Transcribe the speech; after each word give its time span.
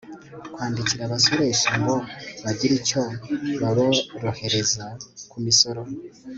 kwandikira 0.53 1.01
abasoresha 1.05 1.69
ngo 1.81 1.95
bagire 2.43 2.73
icyo 2.81 3.01
baborohereza 3.61 4.85
ku 5.29 5.37
misoro 5.45 5.81